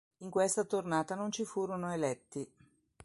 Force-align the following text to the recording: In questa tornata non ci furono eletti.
In 0.23 0.31
questa 0.31 0.63
tornata 0.63 1.13
non 1.13 1.31
ci 1.31 1.45
furono 1.45 1.93
eletti. 1.93 2.51